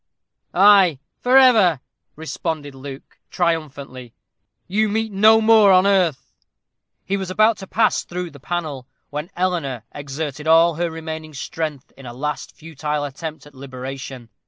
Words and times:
"Ay, 0.55 0.97
for 1.19 1.37
ever," 1.37 1.79
responded 2.15 2.73
Luke, 2.73 3.19
triumphantly. 3.29 4.15
"You 4.67 4.89
meet 4.89 5.11
no 5.11 5.39
more 5.41 5.71
on 5.71 5.85
earth." 5.85 6.33
He 7.05 7.15
was 7.15 7.29
about 7.29 7.57
to 7.59 7.67
pass 7.67 8.03
through 8.03 8.31
the 8.31 8.39
panel, 8.39 8.87
when 9.11 9.29
Eleanor 9.35 9.83
exerted 9.93 10.47
all 10.47 10.73
her 10.73 10.89
remaining 10.89 11.35
strength 11.35 11.91
in 11.95 12.07
a 12.07 12.13
last 12.13 12.51
futile 12.55 13.03
attempt 13.03 13.45
at 13.45 13.53
liberation. 13.53 14.29